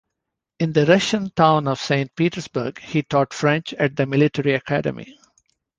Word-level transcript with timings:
In 0.59 0.73
the 0.73 0.87
Russian 0.87 1.29
town 1.29 1.67
of 1.67 1.79
Saint 1.79 2.15
Petersburg 2.15 2.79
he 2.79 3.03
taught 3.03 3.35
French 3.35 3.71
at 3.75 3.95
the 3.95 4.07
military 4.07 4.55
academy. 4.55 5.15